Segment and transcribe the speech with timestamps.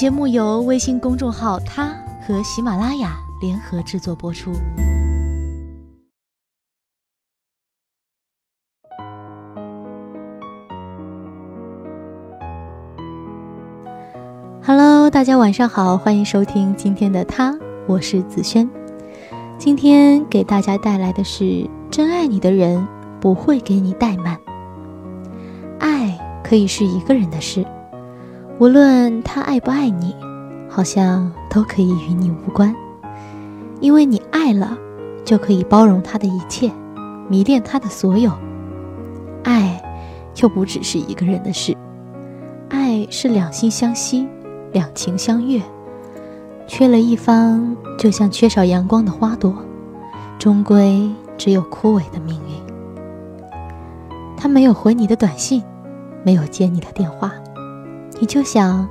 [0.00, 1.94] 节目由微信公众号“他”
[2.26, 4.50] 和喜马拉雅联合制作播出。
[14.64, 17.54] Hello，大家晚上好，欢迎收听今天的他，
[17.86, 18.66] 我是子轩。
[19.58, 22.88] 今天给大家带来的是：真爱你的人
[23.20, 24.40] 不会给你怠慢。
[25.78, 27.66] 爱可以是一个人的事，
[28.60, 30.14] 无论他爱不爱你，
[30.68, 32.76] 好像都可以与你无关。
[33.80, 34.76] 因为你爱了，
[35.24, 36.70] 就可以包容他的一切，
[37.26, 38.30] 迷恋他的所有。
[39.44, 39.82] 爱
[40.34, 41.74] 就不只是一个人的事，
[42.68, 44.28] 爱是两心相惜。
[44.72, 45.60] 两情相悦，
[46.68, 49.52] 缺了一方，就像缺少阳光的花朵，
[50.38, 53.58] 终归只有枯萎的命运。
[54.36, 55.62] 他没有回你的短信，
[56.22, 57.32] 没有接你的电话，
[58.20, 58.86] 你就想，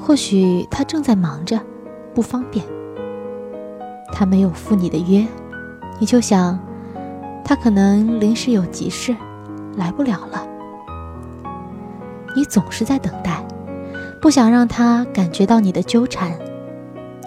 [0.00, 1.60] 或许他正在忙着，
[2.14, 2.64] 不方便。
[4.12, 5.26] 他没有赴你的约，
[5.98, 6.58] 你就想，
[7.44, 9.14] 他可能临时有急事，
[9.76, 10.46] 来不了了。
[12.36, 13.44] 你总是在等待。
[14.20, 16.32] 不想让他感觉到你的纠缠，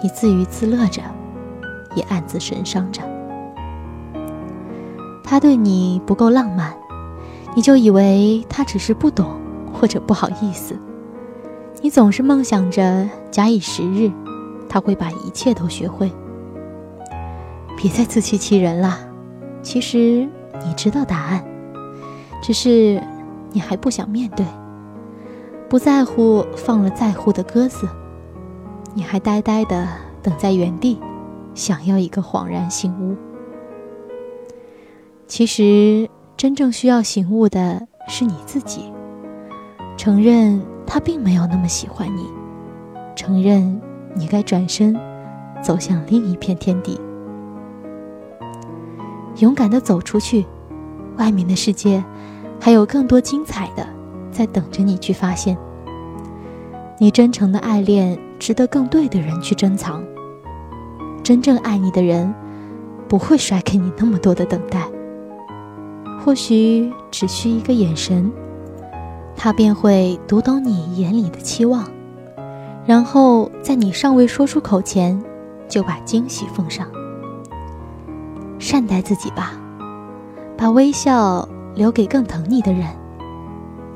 [0.02, 1.00] 你自娱自乐着，
[1.94, 3.00] 也暗自神伤着。
[5.22, 6.74] 他对你不够浪漫，
[7.54, 9.38] 你就以为他只是不懂
[9.72, 10.76] 或者不好意思。
[11.80, 14.10] 你总是梦想着假以时日，
[14.68, 16.10] 他会把一切都学会。
[17.76, 18.98] 别再自欺欺人了，
[19.62, 20.28] 其实
[20.64, 21.44] 你知道答案，
[22.42, 23.00] 只是
[23.52, 24.44] 你还不想面对。
[25.68, 27.88] 不在乎放了在乎的鸽子，
[28.94, 29.86] 你还呆呆的
[30.20, 30.98] 等在原地，
[31.54, 33.14] 想要一个恍然醒悟。
[35.28, 38.92] 其实真正需要醒悟的是你自己，
[39.96, 42.24] 承认他并没有那么喜欢你，
[43.14, 43.78] 承认
[44.14, 44.98] 你该转身
[45.62, 46.98] 走向另一片天地，
[49.36, 50.46] 勇敢的走出去，
[51.18, 52.02] 外面的世界
[52.58, 53.86] 还有更多精彩的。
[54.30, 55.56] 在等着你去发现，
[56.98, 60.02] 你真诚的爱恋值得更对的人去珍藏。
[61.22, 62.32] 真正爱你的人，
[63.08, 64.88] 不会甩给你那么多的等待。
[66.20, 68.30] 或许只需一个眼神，
[69.40, 71.88] 他便会读懂你眼里的期望，
[72.84, 75.22] 然后在你尚未说出口前，
[75.68, 76.88] 就把惊喜奉上。
[78.58, 79.52] 善待自己吧，
[80.56, 82.84] 把微笑留给更疼你的人。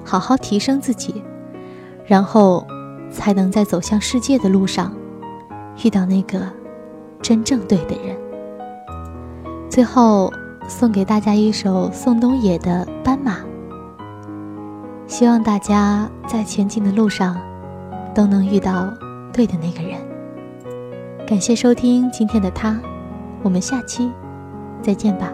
[0.04, 1.22] 好好提升自己，
[2.06, 2.64] 然后
[3.10, 4.92] 才能在走向世界的路上
[5.84, 6.40] 遇到那个
[7.20, 8.16] 真正对的人。
[9.68, 10.32] 最后
[10.68, 13.38] 送给大家一首宋冬野的《斑马》，
[15.12, 17.38] 希望大家在前进的路上
[18.14, 18.90] 都能遇到
[19.30, 20.00] 对的那个人。
[21.26, 22.80] 感谢收听今天的他，
[23.42, 24.10] 我们下期
[24.80, 25.30] 再见吧。